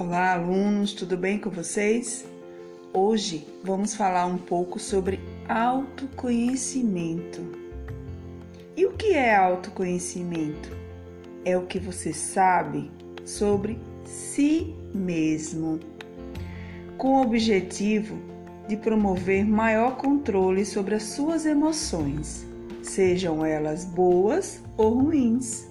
[0.00, 2.24] Olá, alunos, tudo bem com vocês?
[2.92, 5.18] Hoje vamos falar um pouco sobre
[5.48, 7.44] autoconhecimento.
[8.76, 10.68] E o que é autoconhecimento?
[11.44, 12.92] É o que você sabe
[13.24, 15.80] sobre si mesmo,
[16.96, 18.18] com o objetivo
[18.68, 22.46] de promover maior controle sobre as suas emoções,
[22.84, 25.66] sejam elas boas ou ruins.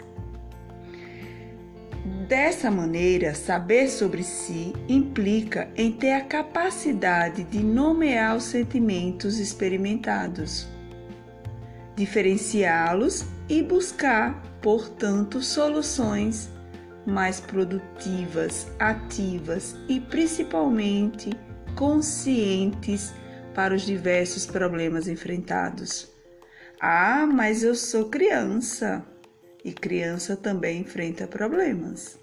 [2.28, 10.68] Dessa maneira, saber sobre si implica em ter a capacidade de nomear os sentimentos experimentados,
[11.96, 16.50] diferenciá-los e buscar, portanto, soluções
[17.06, 21.30] mais produtivas, ativas e principalmente
[21.78, 23.14] conscientes
[23.56, 26.12] para os diversos problemas enfrentados.
[26.82, 29.06] Ah, mas eu sou criança
[29.68, 32.17] e criança também enfrenta problemas.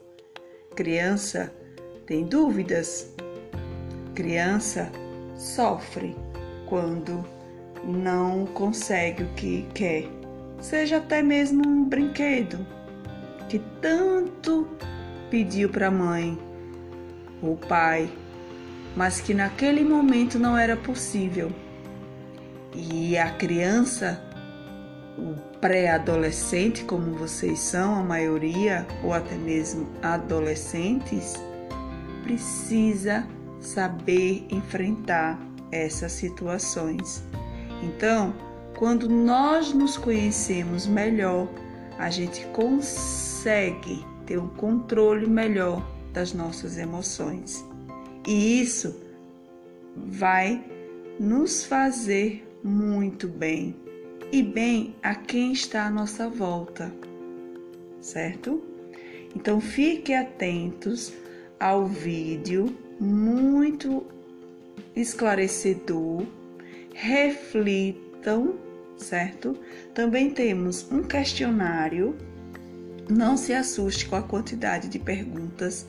[0.75, 1.53] Criança
[2.07, 3.15] tem dúvidas.
[4.15, 4.91] Criança
[5.37, 6.17] sofre
[6.67, 7.25] quando
[7.85, 10.09] não consegue o que quer,
[10.59, 12.67] seja até mesmo um brinquedo
[13.49, 14.67] que tanto
[15.31, 16.39] pediu para a mãe
[17.43, 18.11] ou pai
[18.97, 21.51] mas que naquele momento não era possível.
[22.73, 24.23] E a criança,
[25.19, 31.35] o pré-adolescente, como vocês são, a maioria, ou até mesmo adolescentes,
[32.23, 33.27] precisa
[33.61, 35.39] saber enfrentar
[35.71, 37.23] essas situações.
[37.83, 38.35] Então,
[38.77, 41.49] quando nós nos conhecemos melhor,
[41.99, 47.65] a gente consegue ter um controle melhor das nossas emoções.
[48.27, 49.01] E isso
[49.97, 50.65] vai
[51.21, 53.77] nos fazer muito bem
[54.35, 56.93] e bem a quem está à nossa volta,
[58.01, 58.61] certo?
[59.33, 61.13] Então fiquem atentos
[61.61, 64.05] ao vídeo muito
[64.97, 66.27] esclarecedor,
[66.93, 68.57] reflitam,
[68.97, 69.57] certo?
[69.95, 72.17] Também temos um questionário.
[73.09, 75.87] Não se assuste com a quantidade de perguntas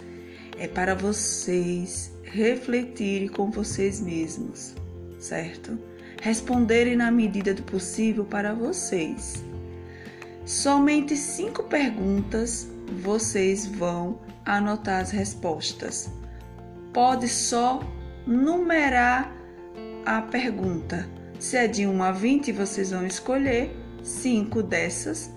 [0.59, 4.75] é para vocês refletirem com vocês mesmos,
[5.17, 5.94] certo?
[6.21, 9.43] Responderem na medida do possível para vocês.
[10.45, 12.67] Somente cinco perguntas
[13.01, 16.09] vocês vão anotar as respostas.
[16.93, 17.79] Pode só
[18.25, 19.35] numerar
[20.05, 21.09] a pergunta.
[21.39, 25.31] Se é de 1 a 20, vocês vão escolher cinco dessas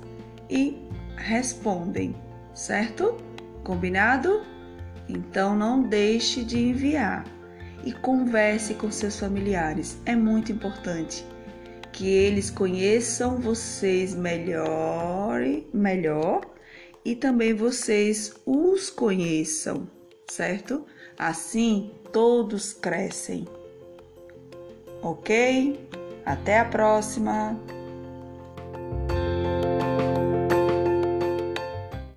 [0.48, 2.14] e respondem,
[2.54, 3.16] certo?
[3.64, 4.42] Combinado?
[5.08, 7.24] Então não deixe de enviar
[7.84, 9.98] e converse com seus familiares.
[10.04, 11.24] É muito importante
[11.92, 15.40] que eles conheçam vocês melhor,
[15.72, 16.42] melhor
[17.04, 19.88] e também vocês os conheçam,
[20.28, 20.84] certo?
[21.18, 23.46] Assim todos crescem.
[25.02, 25.88] OK?
[26.24, 27.58] Até a próxima.